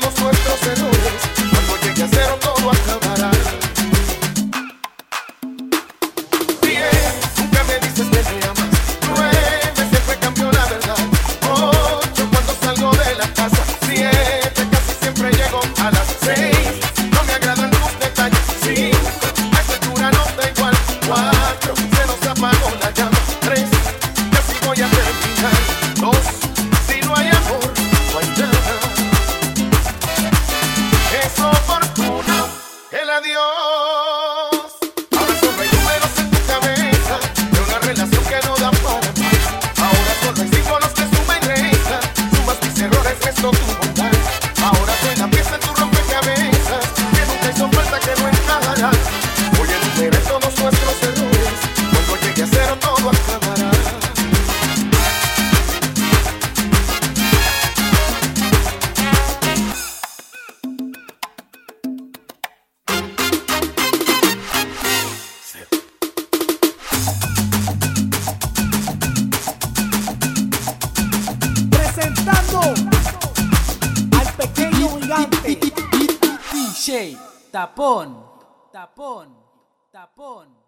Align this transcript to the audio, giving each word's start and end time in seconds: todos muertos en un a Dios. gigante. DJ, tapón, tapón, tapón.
todos 0.00 0.20
muertos 0.20 0.60
en 0.76 0.84
un 0.84 0.93
a 33.14 33.20
Dios. 33.20 33.53
gigante. 75.14 75.58
DJ, 76.52 77.16
tapón, 77.50 78.26
tapón, 78.72 79.36
tapón. 79.90 80.63